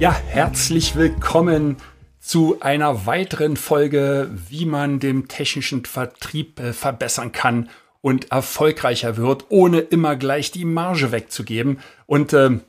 [0.00, 1.76] Ja, herzlich willkommen
[2.20, 7.68] zu einer weiteren Folge, wie man den technischen Vertrieb äh, verbessern kann
[8.00, 11.80] und erfolgreicher wird, ohne immer gleich die Marge wegzugeben.
[12.06, 12.60] Und äh,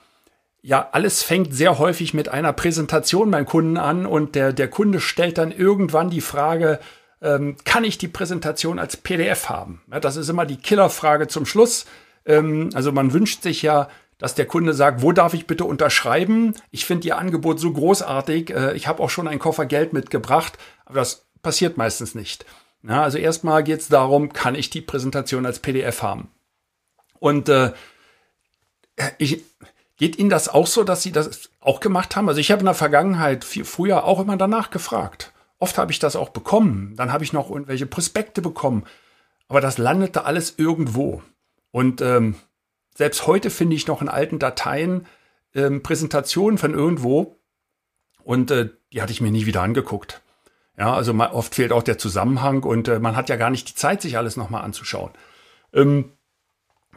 [0.61, 4.99] ja, alles fängt sehr häufig mit einer Präsentation beim Kunden an und der, der Kunde
[4.99, 6.81] stellt dann irgendwann die Frage,
[7.21, 9.81] ähm, kann ich die Präsentation als PDF haben?
[9.89, 11.85] Ja, das ist immer die Killerfrage zum Schluss.
[12.25, 13.87] Ähm, also man wünscht sich ja
[14.21, 16.53] dass der Kunde sagt, wo darf ich bitte unterschreiben?
[16.69, 18.51] Ich finde Ihr Angebot so großartig.
[18.51, 22.45] Äh, ich habe auch schon einen Koffer Geld mitgebracht, aber das passiert meistens nicht.
[22.87, 26.29] Ja, also erstmal geht es darum, kann ich die Präsentation als PDF haben?
[27.19, 27.71] Und äh,
[29.17, 29.43] ich,
[29.97, 32.29] geht Ihnen das auch so, dass Sie das auch gemacht haben?
[32.29, 35.33] Also ich habe in der Vergangenheit viel, früher auch immer danach gefragt.
[35.57, 36.93] Oft habe ich das auch bekommen.
[36.95, 38.83] Dann habe ich noch irgendwelche Prospekte bekommen.
[39.47, 41.23] Aber das landete alles irgendwo.
[41.71, 42.35] Und ähm,
[42.95, 45.05] selbst heute finde ich noch in alten Dateien
[45.55, 47.39] ähm, Präsentationen von irgendwo
[48.23, 50.21] und äh, die hatte ich mir nie wieder angeguckt.
[50.77, 53.69] Ja, also mal, oft fehlt auch der Zusammenhang und äh, man hat ja gar nicht
[53.69, 55.11] die Zeit, sich alles nochmal anzuschauen.
[55.73, 56.13] Ähm,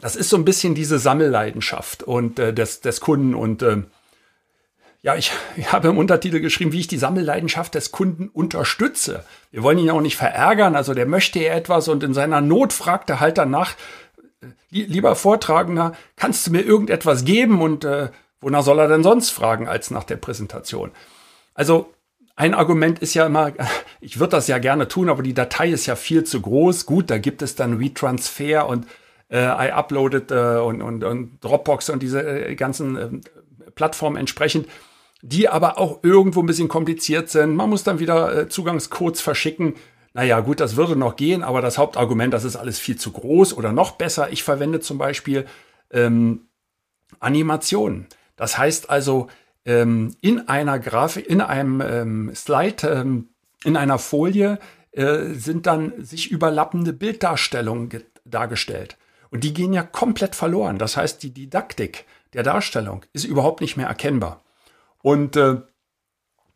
[0.01, 3.83] das ist so ein bisschen diese Sammelleidenschaft und äh, des, des Kunden und äh,
[5.01, 9.23] ja, ich, ich habe im Untertitel geschrieben, wie ich die Sammelleidenschaft des Kunden unterstütze.
[9.51, 12.73] Wir wollen ihn auch nicht verärgern, also der möchte ja etwas und in seiner Not
[12.73, 13.75] fragt er halt danach,
[14.69, 18.09] lieber Vortragender, kannst du mir irgendetwas geben und äh,
[18.41, 20.91] wonach soll er denn sonst fragen als nach der Präsentation?
[21.53, 21.93] Also
[22.35, 23.53] ein Argument ist ja immer,
[24.01, 26.85] ich würde das ja gerne tun, aber die Datei ist ja viel zu groß.
[26.85, 28.85] Gut, da gibt es dann WeTransfer und
[29.29, 34.67] äh, iUploaded äh, und, und, und Dropbox und diese äh, ganzen äh, Plattformen entsprechend,
[35.21, 37.55] die aber auch irgendwo ein bisschen kompliziert sind.
[37.55, 39.75] Man muss dann wieder äh, Zugangscodes verschicken.
[40.15, 43.53] Naja, gut, das würde noch gehen, aber das Hauptargument, das ist alles viel zu groß
[43.53, 44.31] oder noch besser.
[44.31, 45.45] Ich verwende zum Beispiel
[45.91, 46.47] ähm,
[47.19, 48.07] Animationen.
[48.37, 49.27] Das heißt also,
[49.65, 53.27] ähm, in einer Grafik, in einem ähm, Slide, ähm,
[53.65, 54.57] in einer Folie
[54.91, 57.89] äh, sind dann sich überlappende Bilddarstellungen
[58.23, 58.95] dargestellt.
[59.31, 60.77] Und die gehen ja komplett verloren.
[60.77, 64.41] Das heißt, die Didaktik der Darstellung ist überhaupt nicht mehr erkennbar.
[65.01, 65.57] Und äh,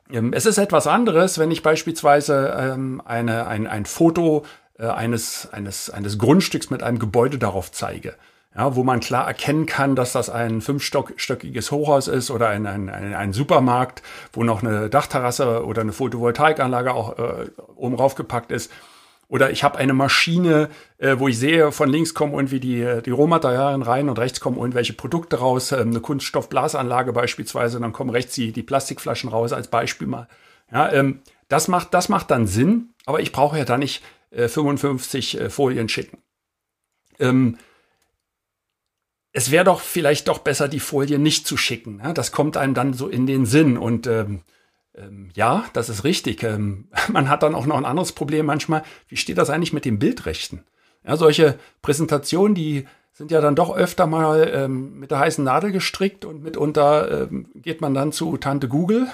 [0.10, 4.44] es ist etwas anderes, wenn ich beispielsweise ähm, eine, ein, ein Foto
[4.80, 8.16] äh, eines, eines, eines Grundstücks mit einem Gebäude darauf zeige.
[8.56, 12.90] Ja, wo man klar erkennen kann, dass das ein fünfstöckiges Hochhaus ist oder ein, ein,
[12.90, 14.02] ein, ein Supermarkt,
[14.34, 18.72] wo noch eine Dachterrasse oder eine Photovoltaikanlage auch äh, oben raufgepackt ist.
[19.30, 23.12] Oder ich habe eine Maschine, äh, wo ich sehe, von links kommen irgendwie die, die
[23.12, 28.10] Rohmaterialien rein und rechts kommen irgendwelche Produkte raus, ähm, eine Kunststoffblasanlage beispielsweise, und dann kommen
[28.10, 30.28] rechts die, die Plastikflaschen raus als Beispiel mal.
[30.72, 34.48] Ja, ähm, das, macht, das macht dann Sinn, aber ich brauche ja da nicht äh,
[34.48, 36.18] 55 äh, Folien schicken.
[37.20, 37.58] Ähm,
[39.32, 42.02] es wäre doch vielleicht doch besser, die Folie nicht zu schicken.
[42.04, 42.14] Ja?
[42.14, 44.42] Das kommt einem dann so in den Sinn und ähm,
[45.00, 46.44] ähm, ja, das ist richtig.
[46.44, 48.84] Ähm, man hat dann auch noch ein anderes Problem manchmal.
[49.08, 50.64] Wie steht das eigentlich mit den Bildrechten?
[51.06, 55.72] Ja, solche Präsentationen, die sind ja dann doch öfter mal ähm, mit der heißen Nadel
[55.72, 59.08] gestrickt und mitunter ähm, geht man dann zu Tante Google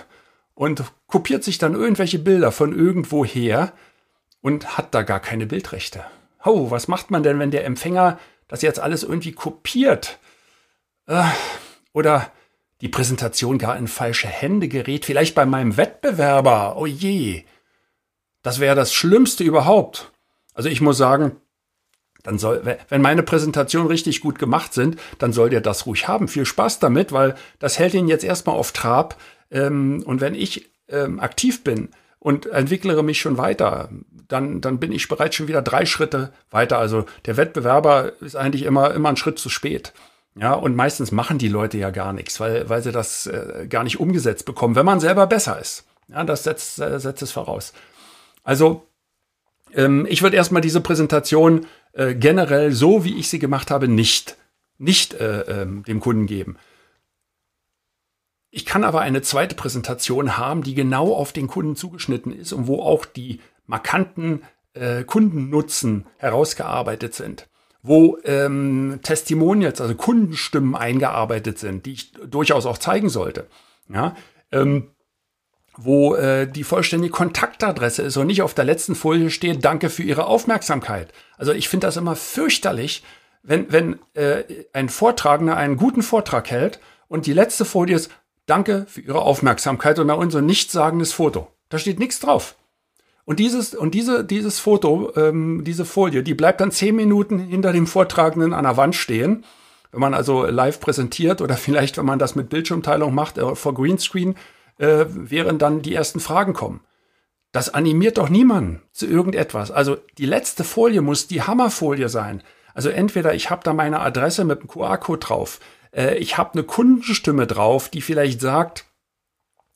[0.53, 3.73] und kopiert sich dann irgendwelche Bilder von irgendwo her
[4.41, 6.03] und hat da gar keine Bildrechte.
[6.43, 10.19] Oh, was macht man denn, wenn der Empfänger das jetzt alles irgendwie kopiert?
[11.07, 11.23] Äh,
[11.93, 12.31] oder
[12.81, 16.75] die Präsentation gar in falsche Hände gerät, vielleicht bei meinem Wettbewerber.
[16.77, 17.43] Oh je.
[18.41, 20.11] Das wäre das Schlimmste überhaupt.
[20.53, 21.37] Also ich muss sagen,
[22.23, 26.27] dann soll, wenn meine Präsentationen richtig gut gemacht sind, dann soll der das ruhig haben.
[26.27, 29.17] Viel Spaß damit, weil das hält ihn jetzt erstmal auf Trab.
[29.51, 31.89] Ähm, und wenn ich ähm, aktiv bin
[32.19, 33.89] und entwicklere mich schon weiter,
[34.27, 36.79] dann, dann bin ich bereits schon wieder drei Schritte weiter.
[36.79, 39.93] Also der Wettbewerber ist eigentlich immer, immer einen Schritt zu spät.
[40.37, 43.83] Ja, und meistens machen die Leute ja gar nichts, weil, weil sie das äh, gar
[43.85, 45.85] nicht umgesetzt bekommen, wenn man selber besser ist.
[46.09, 47.73] Ja, das setzt, äh, setzt es voraus.
[48.43, 48.85] Also,
[49.73, 54.37] ähm, ich würde erstmal diese Präsentation äh, generell so, wie ich sie gemacht habe, nicht,
[54.77, 56.57] nicht äh, ähm, dem Kunden geben.
[58.51, 62.67] Ich kann aber eine zweite Präsentation haben, die genau auf den Kunden zugeschnitten ist und
[62.67, 64.43] wo auch die markanten
[64.73, 67.47] äh, Kundennutzen herausgearbeitet sind
[67.87, 73.47] wo ähm, Testimonials, also Kundenstimmen eingearbeitet sind, die ich durchaus auch zeigen sollte.
[73.87, 74.15] Ja,
[74.51, 74.91] ähm,
[75.77, 80.03] wo äh, die vollständige Kontaktadresse ist und nicht auf der letzten Folie steht, danke für
[80.03, 81.13] Ihre Aufmerksamkeit.
[81.37, 83.03] Also ich finde das immer fürchterlich,
[83.43, 84.43] wenn, wenn äh,
[84.73, 88.09] ein Vortragender einen guten Vortrag hält und die letzte Folie ist,
[88.45, 91.49] danke für Ihre Aufmerksamkeit und da ein nichtssagendes Foto.
[91.69, 92.55] Da steht nichts drauf.
[93.25, 97.73] Und dieses, und diese, dieses Foto, ähm, diese Folie, die bleibt dann zehn Minuten hinter
[97.73, 99.43] dem Vortragenden an der Wand stehen.
[99.91, 103.73] Wenn man also live präsentiert oder vielleicht, wenn man das mit Bildschirmteilung macht, äh, vor
[103.73, 104.35] Greenscreen,
[104.77, 106.81] äh, während dann die ersten Fragen kommen.
[107.51, 109.71] Das animiert doch niemanden zu irgendetwas.
[109.71, 112.43] Also die letzte Folie muss die Hammerfolie sein.
[112.73, 115.59] Also entweder ich habe da meine Adresse mit dem QR-Code drauf,
[115.95, 118.84] äh, ich habe eine Kundenstimme drauf, die vielleicht sagt,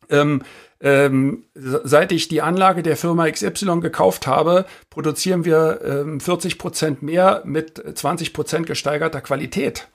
[0.10, 0.44] ähm,
[0.82, 7.04] ähm, seit ich die Anlage der Firma XY gekauft habe, produzieren wir ähm, 40 Prozent
[7.04, 9.88] mehr mit 20 Prozent gesteigerter Qualität.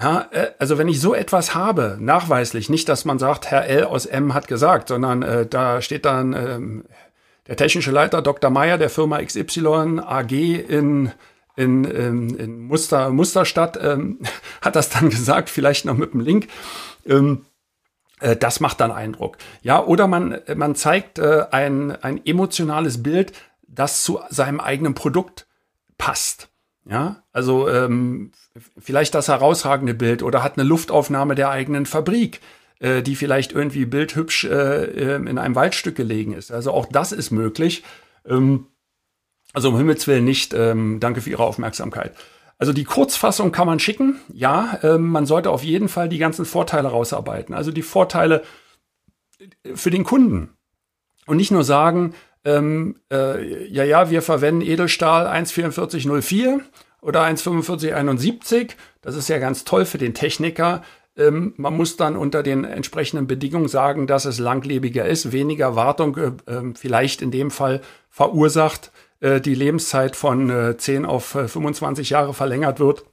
[0.00, 3.84] Ja, äh, also wenn ich so etwas habe, nachweislich, nicht, dass man sagt, Herr L
[3.84, 6.84] aus M hat gesagt, sondern äh, da steht dann ähm,
[7.46, 8.50] der technische Leiter Dr.
[8.50, 11.12] Meyer der Firma XY AG in
[11.56, 14.20] in, in, ähm, in Muster, Musterstadt ähm,
[14.60, 16.48] hat das dann gesagt, vielleicht noch mit dem Link.
[17.06, 17.55] Ähm, äh,
[18.18, 19.36] das macht dann Eindruck.
[19.62, 23.32] Ja, oder man, man zeigt äh, ein, ein emotionales Bild,
[23.68, 25.46] das zu seinem eigenen Produkt
[25.98, 26.48] passt.
[26.88, 28.30] Ja, also ähm,
[28.78, 32.40] vielleicht das herausragende Bild oder hat eine Luftaufnahme der eigenen Fabrik,
[32.78, 36.52] äh, die vielleicht irgendwie bildhübsch äh, ähm, in einem Waldstück gelegen ist.
[36.52, 37.82] Also auch das ist möglich.
[38.24, 38.66] Ähm,
[39.52, 40.54] also um Himmels Willen nicht.
[40.54, 42.14] Ähm, danke für Ihre Aufmerksamkeit.
[42.58, 44.18] Also die Kurzfassung kann man schicken.
[44.32, 47.54] Ja, ähm, man sollte auf jeden Fall die ganzen Vorteile rausarbeiten.
[47.54, 48.42] Also die Vorteile
[49.74, 50.50] für den Kunden.
[51.26, 52.14] Und nicht nur sagen,
[52.44, 56.60] ähm, äh, ja, ja, wir verwenden Edelstahl 14404
[57.02, 58.76] oder 14571.
[59.02, 60.82] Das ist ja ganz toll für den Techniker.
[61.16, 66.16] Ähm, man muss dann unter den entsprechenden Bedingungen sagen, dass es langlebiger ist, weniger Wartung
[66.16, 67.80] äh, äh, vielleicht in dem Fall
[68.10, 73.04] verursacht, äh, die Lebenszeit von äh, 10 auf 25 äh, Jahre verlängert wird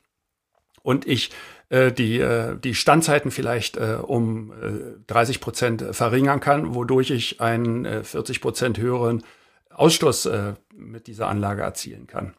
[0.82, 1.32] und ich
[1.70, 7.42] äh, die, äh, die Standzeiten vielleicht äh, um äh, 30 Prozent verringern kann, wodurch ich
[7.42, 9.24] einen äh, 40 Prozent höheren
[9.72, 12.34] Ausstoß äh, mit dieser Anlage erzielen kann.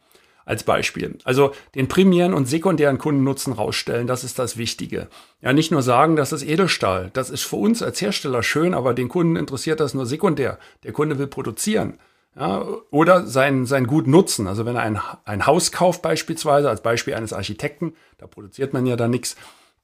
[0.45, 1.17] Als Beispiel.
[1.23, 5.07] Also den primären und sekundären Kundennutzen rausstellen, das ist das Wichtige.
[5.41, 7.09] Ja, nicht nur sagen, das ist Edelstahl.
[7.13, 10.59] Das ist für uns als Hersteller schön, aber den Kunden interessiert das nur sekundär.
[10.83, 11.97] Der Kunde will produzieren.
[12.37, 14.47] Ja, oder sein, sein Gut nutzen.
[14.47, 18.85] Also wenn er ein, ein Haus kauft beispielsweise, als Beispiel eines Architekten, da produziert man
[18.85, 19.37] ja da nichts,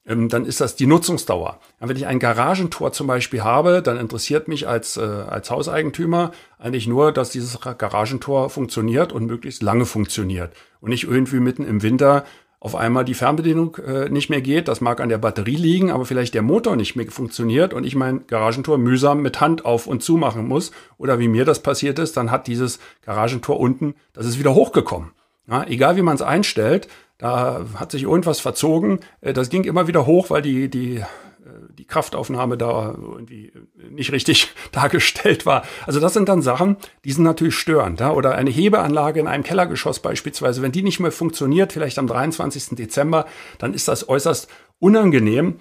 [0.04, 1.60] ähm, dann ist das die Nutzungsdauer.
[1.80, 6.32] Ja, wenn ich ein Garagentor zum Beispiel habe, dann interessiert mich als, äh, als Hauseigentümer
[6.58, 10.52] eigentlich nur, dass dieses Garagentor funktioniert und möglichst lange funktioniert.
[10.80, 12.24] Und nicht irgendwie mitten im Winter
[12.62, 14.68] auf einmal die Fernbedienung äh, nicht mehr geht.
[14.68, 17.96] Das mag an der Batterie liegen, aber vielleicht der Motor nicht mehr funktioniert und ich
[17.96, 20.70] mein Garagentor mühsam mit Hand auf und zu machen muss.
[20.96, 25.10] Oder wie mir das passiert ist, dann hat dieses Garagentor unten, das ist wieder hochgekommen.
[25.48, 26.86] Ja, egal wie man es einstellt,
[27.18, 29.00] da hat sich irgendwas verzogen.
[29.22, 31.02] Äh, das ging immer wieder hoch, weil die, die
[31.78, 33.52] die Kraftaufnahme da irgendwie
[33.90, 35.64] nicht richtig dargestellt war.
[35.86, 38.00] Also das sind dann Sachen, die sind natürlich störend.
[38.00, 38.12] Ja?
[38.12, 42.76] Oder eine Hebeanlage in einem Kellergeschoss beispielsweise, wenn die nicht mehr funktioniert, vielleicht am 23.
[42.76, 43.26] Dezember,
[43.58, 44.48] dann ist das äußerst
[44.78, 45.60] unangenehm.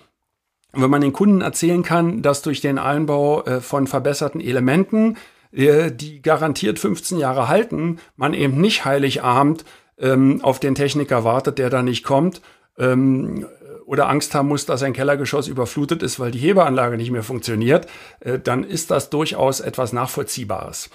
[0.74, 5.18] Und wenn man den Kunden erzählen kann, dass durch den Einbau äh, von verbesserten Elementen,
[5.51, 9.65] äh, die garantiert 15 Jahre halten, man eben nicht Heiligabend
[10.00, 12.41] ähm, auf den Techniker wartet, der da nicht kommt,
[12.77, 13.46] ähm,
[13.86, 17.88] oder Angst haben muss, dass ein Kellergeschoss überflutet ist, weil die Hebeanlage nicht mehr funktioniert,
[18.20, 20.90] äh, dann ist das durchaus etwas Nachvollziehbares.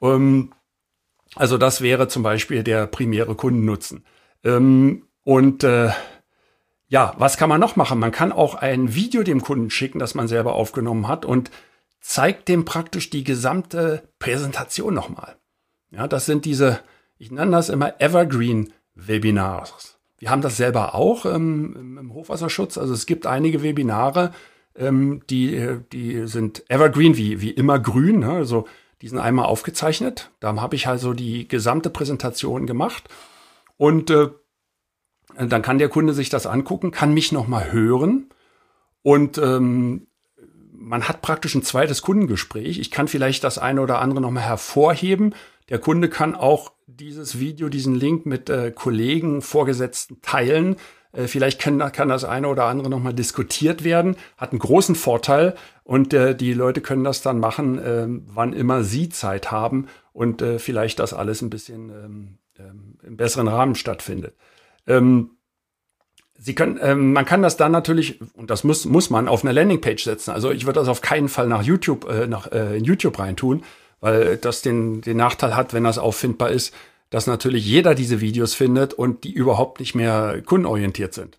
[0.00, 0.52] Ähm,
[1.36, 4.04] also das wäre zum Beispiel der primäre Kundennutzen.
[4.44, 5.90] Ähm, und äh,
[6.88, 7.98] ja, was kann man noch machen?
[7.98, 11.50] Man kann auch ein Video dem Kunden schicken, das man selber aufgenommen hat und
[12.00, 15.36] zeigt dem praktisch die gesamte Präsentation nochmal.
[15.90, 16.80] Ja, das sind diese,
[17.18, 19.93] ich nenne das immer Evergreen Webinars.
[20.18, 22.78] Wir haben das selber auch ähm, im Hochwasserschutz.
[22.78, 24.32] Also es gibt einige Webinare,
[24.76, 28.20] ähm, die, die sind evergreen, wie, wie immer grün.
[28.20, 28.30] Ne?
[28.30, 28.66] Also
[29.02, 30.30] die sind einmal aufgezeichnet.
[30.40, 33.04] Da habe ich also die gesamte Präsentation gemacht.
[33.76, 34.28] Und äh,
[35.36, 38.30] dann kann der Kunde sich das angucken, kann mich nochmal hören.
[39.02, 40.06] Und ähm,
[40.72, 42.78] man hat praktisch ein zweites Kundengespräch.
[42.78, 45.34] Ich kann vielleicht das eine oder andere nochmal hervorheben.
[45.68, 50.76] Der Kunde kann auch dieses Video, diesen Link mit äh, Kollegen, Vorgesetzten teilen.
[51.12, 54.16] Äh, vielleicht kann, kann das eine oder andere nochmal diskutiert werden.
[54.36, 58.84] Hat einen großen Vorteil und äh, die Leute können das dann machen, äh, wann immer
[58.84, 63.74] sie Zeit haben und äh, vielleicht das alles ein bisschen ähm, ähm, im besseren Rahmen
[63.74, 64.34] stattfindet.
[64.86, 65.30] Ähm,
[66.36, 69.52] Sie können, ähm, man kann das dann natürlich, und das muss, muss man, auf eine
[69.52, 70.32] Landingpage setzen.
[70.32, 73.62] Also ich würde das auf keinen Fall nach YouTube, äh, nach äh, YouTube reintun,
[74.04, 76.74] weil das den, den Nachteil hat, wenn das auffindbar ist,
[77.08, 81.38] dass natürlich jeder diese Videos findet und die überhaupt nicht mehr kundenorientiert sind.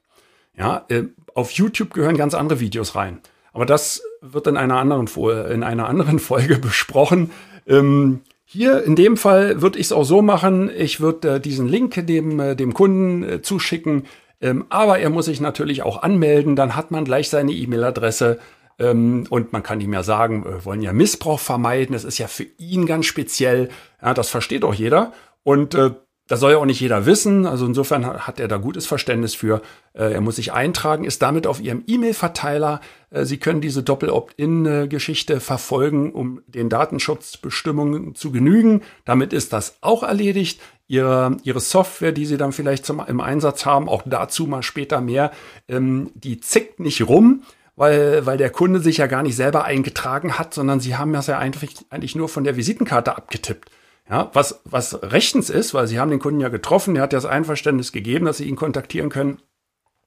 [0.57, 1.03] Ja, äh,
[1.36, 3.19] auf YouTube gehören ganz andere Videos rein.
[3.53, 5.07] Aber das wird in einer anderen,
[5.51, 7.29] in einer anderen Folge besprochen.
[7.67, 11.67] Ähm, hier in dem Fall würde ich es auch so machen, ich würde äh, diesen
[11.67, 14.05] Link dem, äh, dem Kunden äh, zuschicken,
[14.41, 18.39] ähm, aber er muss sich natürlich auch anmelden, dann hat man gleich seine E-Mail-Adresse
[18.77, 22.46] und man kann ihm ja sagen, wir wollen ja Missbrauch vermeiden, das ist ja für
[22.58, 23.70] ihn ganz speziell,
[24.01, 25.13] ja, das versteht auch jeder
[25.44, 25.91] und äh,
[26.27, 27.46] das soll ja auch nicht jeder wissen.
[27.46, 29.62] Also insofern hat er da gutes Verständnis für.
[29.94, 32.82] Äh, er muss sich eintragen, ist damit auf Ihrem E-Mail-Verteiler.
[33.12, 38.82] Äh, Sie können diese Doppel-Opt-in-Geschichte verfolgen, um den Datenschutzbestimmungen zu genügen.
[39.05, 40.60] Damit ist das auch erledigt.
[40.88, 45.01] Ihre, Ihre Software, die Sie dann vielleicht zum, im Einsatz haben, auch dazu mal später
[45.01, 45.32] mehr,
[45.67, 47.44] ähm, die zickt nicht rum
[47.75, 51.27] weil, weil der Kunde sich ja gar nicht selber eingetragen hat, sondern sie haben das
[51.27, 53.70] ja eigentlich, eigentlich nur von der Visitenkarte abgetippt.
[54.10, 57.17] Ja, was, was rechtens ist, weil Sie haben den Kunden ja getroffen, der hat ja
[57.17, 59.39] das Einverständnis gegeben, dass Sie ihn kontaktieren können.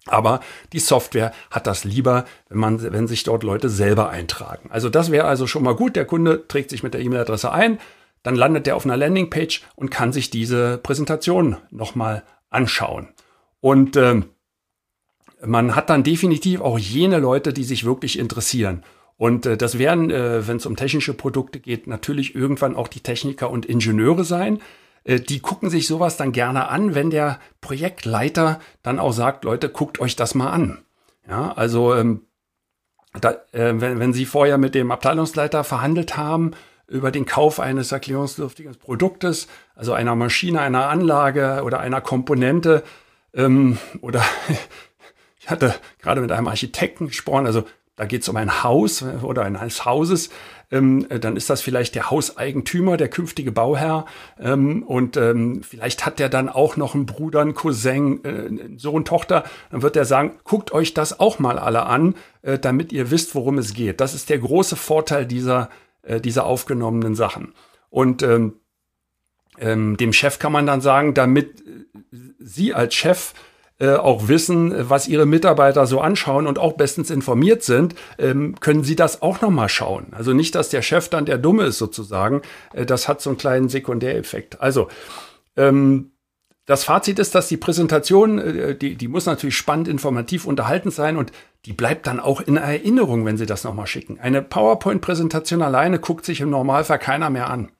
[0.06, 0.40] Aber
[0.72, 4.70] die Software hat das lieber, wenn man, wenn sich dort Leute selber eintragen.
[4.70, 5.96] Also das wäre also schon mal gut.
[5.96, 7.80] Der Kunde trägt sich mit der E-Mail-Adresse ein,
[8.22, 13.08] dann landet er auf einer Landingpage und kann sich diese Präsentation nochmal anschauen.
[13.60, 14.22] Und äh,
[15.44, 18.82] man hat dann definitiv auch jene Leute, die sich wirklich interessieren.
[19.16, 23.00] Und äh, das werden, äh, wenn es um technische Produkte geht, natürlich irgendwann auch die
[23.00, 24.60] Techniker und Ingenieure sein.
[25.04, 29.68] Äh, die gucken sich sowas dann gerne an, wenn der Projektleiter dann auch sagt, Leute,
[29.68, 30.78] guckt euch das mal an.
[31.28, 32.22] Ja, also ähm,
[33.20, 36.52] da, äh, wenn, wenn Sie vorher mit dem Abteilungsleiter verhandelt haben
[36.86, 42.82] über den Kauf eines erklärungsdürftigen Produktes, also einer Maschine, einer Anlage oder einer Komponente,
[43.34, 44.22] ähm, oder
[45.48, 47.64] ich hatte gerade mit einem Architekten gesprochen, also
[47.96, 50.28] da geht es um ein Haus äh, oder eines Hauses,
[50.70, 54.04] ähm, äh, dann ist das vielleicht der Hauseigentümer, der künftige Bauherr.
[54.38, 59.06] Ähm, und ähm, vielleicht hat der dann auch noch einen Bruder, einen Cousin, äh, Sohn,
[59.06, 59.44] Tochter.
[59.70, 63.34] Dann wird er sagen, guckt euch das auch mal alle an, äh, damit ihr wisst,
[63.34, 64.02] worum es geht.
[64.02, 65.70] Das ist der große Vorteil dieser,
[66.02, 67.54] äh, dieser aufgenommenen Sachen.
[67.88, 68.56] Und ähm,
[69.58, 73.32] ähm, dem Chef kann man dann sagen, damit äh, Sie als Chef
[73.80, 78.82] äh, auch wissen, was ihre Mitarbeiter so anschauen und auch bestens informiert sind, ähm, können
[78.82, 80.08] sie das auch nochmal schauen.
[80.12, 82.42] Also nicht, dass der Chef dann der Dumme ist sozusagen.
[82.72, 84.60] Äh, das hat so einen kleinen Sekundäreffekt.
[84.60, 84.88] Also
[85.56, 86.10] ähm,
[86.66, 91.16] das Fazit ist, dass die Präsentation, äh, die, die muss natürlich spannend, informativ, unterhaltend sein
[91.16, 91.32] und
[91.64, 94.18] die bleibt dann auch in Erinnerung, wenn Sie das nochmal schicken.
[94.20, 97.70] Eine PowerPoint-Präsentation alleine guckt sich im Normalfall keiner mehr an.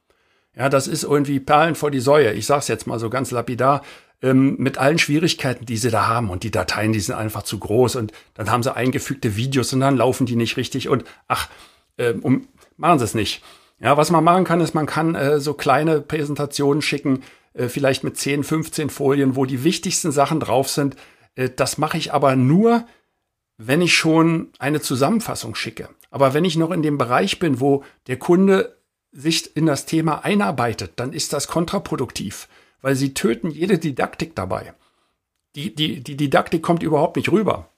[0.56, 2.32] Ja, das ist irgendwie Perlen vor die Säue.
[2.32, 3.82] Ich sage es jetzt mal so ganz lapidar
[4.22, 6.30] ähm, mit allen Schwierigkeiten, die sie da haben.
[6.30, 7.96] Und die Dateien, die sind einfach zu groß.
[7.96, 10.88] Und dann haben sie eingefügte Videos und dann laufen die nicht richtig.
[10.88, 11.48] Und ach,
[11.96, 13.42] äh, um, machen sie es nicht.
[13.80, 17.22] Ja, was man machen kann, ist, man kann äh, so kleine Präsentationen schicken,
[17.54, 20.96] äh, vielleicht mit 10, 15 Folien, wo die wichtigsten Sachen drauf sind.
[21.36, 22.84] Äh, das mache ich aber nur,
[23.56, 25.88] wenn ich schon eine Zusammenfassung schicke.
[26.10, 28.78] Aber wenn ich noch in dem Bereich bin, wo der Kunde
[29.12, 32.48] sich in das Thema einarbeitet, dann ist das kontraproduktiv
[32.82, 34.74] weil sie töten jede Didaktik dabei.
[35.54, 37.68] Die, die, die Didaktik kommt überhaupt nicht rüber.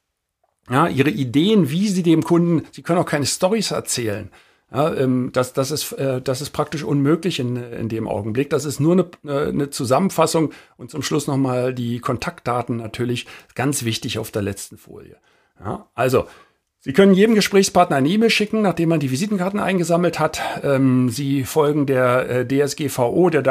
[0.69, 4.31] Ja, ihre Ideen, wie sie dem Kunden, sie können auch keine Stories erzählen.
[4.73, 8.51] Ja, ähm, das, das, ist, äh, das ist praktisch unmöglich in, in dem Augenblick.
[8.51, 13.27] Das ist nur eine, äh, eine Zusammenfassung und zum Schluss nochmal die Kontaktdaten natürlich
[13.57, 15.17] ganz wichtig auf der letzten Folie.
[15.59, 16.27] Ja, also,
[16.83, 20.41] Sie können jedem Gesprächspartner eine E-Mail schicken, nachdem man die Visitenkarten eingesammelt hat.
[20.63, 23.43] Ähm, Sie folgen der äh, DSGVO, der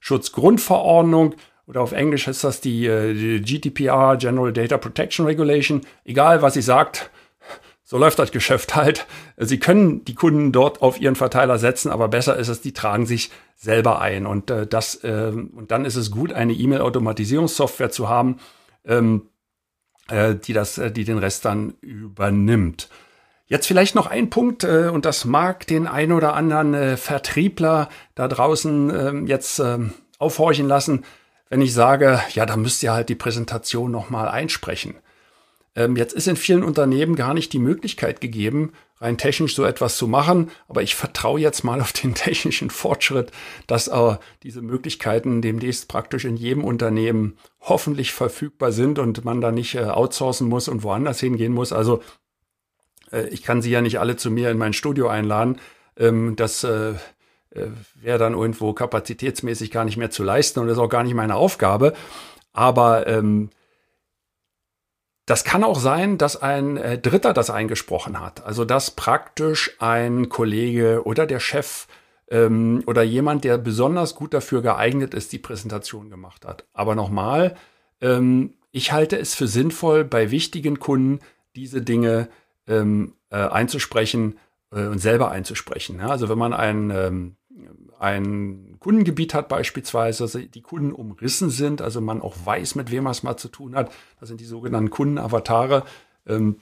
[0.00, 1.34] Datenschutzgrundverordnung,
[1.66, 5.80] oder auf Englisch ist das die, äh, die GDPR, General Data Protection Regulation.
[6.04, 7.10] Egal, was sie sagt,
[7.82, 9.06] so läuft das Geschäft halt.
[9.36, 13.06] Sie können die Kunden dort auf ihren Verteiler setzen, aber besser ist es, die tragen
[13.06, 14.26] sich selber ein.
[14.26, 18.38] Und äh, das äh, und dann ist es gut, eine E-Mail-Automatisierungssoftware zu haben,
[18.84, 19.28] ähm,
[20.08, 22.88] äh, die das, äh, die den Rest dann übernimmt.
[23.48, 27.88] Jetzt vielleicht noch ein Punkt, äh, und das mag den ein oder anderen äh, Vertriebler
[28.14, 29.78] da draußen äh, jetzt äh,
[30.18, 31.04] aufhorchen lassen,
[31.48, 34.96] wenn ich sage, ja, da müsst ihr halt die Präsentation nochmal einsprechen.
[35.76, 39.96] Ähm, jetzt ist in vielen Unternehmen gar nicht die Möglichkeit gegeben, rein technisch so etwas
[39.96, 40.50] zu machen.
[40.68, 43.30] Aber ich vertraue jetzt mal auf den technischen Fortschritt,
[43.66, 49.52] dass äh, diese Möglichkeiten demnächst praktisch in jedem Unternehmen hoffentlich verfügbar sind und man da
[49.52, 51.72] nicht äh, outsourcen muss und woanders hingehen muss.
[51.72, 52.02] Also
[53.12, 55.58] äh, ich kann sie ja nicht alle zu mir in mein Studio einladen.
[55.96, 56.90] Ähm, das äh,
[57.50, 61.14] äh, wäre dann irgendwo kapazitätsmäßig gar nicht mehr zu leisten und ist auch gar nicht
[61.14, 61.94] meine Aufgabe.
[62.52, 63.50] Aber ähm,
[65.28, 68.44] Das kann auch sein, dass ein äh, Dritter das eingesprochen hat.
[68.44, 71.88] Also dass praktisch ein Kollege oder der Chef
[72.30, 76.64] ähm, oder jemand, der besonders gut dafür geeignet ist, die Präsentation gemacht hat.
[76.72, 77.56] Aber nochmal,
[78.00, 81.18] ähm, ich halte es für sinnvoll, bei wichtigen Kunden
[81.56, 82.28] diese Dinge
[82.66, 84.38] ähm, äh, einzusprechen
[84.72, 85.98] äh, und selber einzusprechen.
[85.98, 86.08] Ja?
[86.08, 87.36] Also wenn man ein, ähm,
[87.98, 93.04] ein Kundengebiet hat beispielsweise, also die Kunden umrissen sind, also man auch weiß, mit wem
[93.04, 95.84] man es mal zu tun hat, das sind die sogenannten Kundenavatare,
[96.26, 96.60] ähm,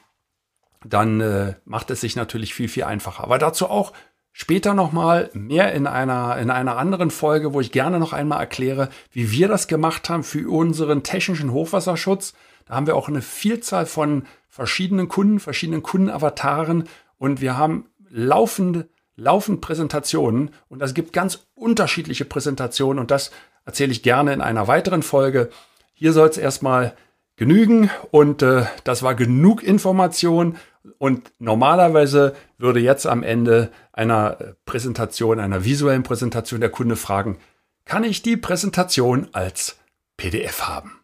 [0.87, 3.25] dann äh, macht es sich natürlich viel, viel einfacher.
[3.25, 3.93] Aber dazu auch
[4.37, 8.89] Später nochmal mehr in einer, in einer anderen Folge, wo ich gerne noch einmal erkläre,
[9.13, 12.35] wie wir das gemacht haben für unseren technischen Hochwasserschutz.
[12.67, 18.87] Da haben wir auch eine Vielzahl von verschiedenen Kunden, verschiedenen Kundenavataren und wir haben laufend,
[19.17, 23.33] laufend Präsentationen und es gibt ganz unterschiedliche Präsentationen und das
[23.65, 25.51] erzähle ich gerne in einer weiteren Folge.
[25.93, 26.95] Hier soll es erstmal
[27.35, 30.57] genügen und äh, das war genug Information
[30.99, 37.39] und normalerweise würde jetzt am Ende einer äh, Präsentation, einer visuellen Präsentation der Kunde fragen,
[37.87, 39.79] kann ich die Präsentation als
[40.17, 41.01] PDF haben?